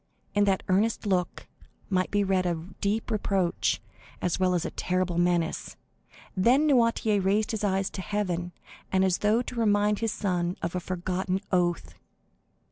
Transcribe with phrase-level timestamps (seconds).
[0.33, 1.45] In that earnest look
[1.87, 3.79] might be read a deep reproach,
[4.19, 5.75] as well as a terrible menace.
[6.35, 8.51] Then Noirtier raised his eyes to heaven,
[8.91, 11.93] as though to remind his son of a forgotten oath.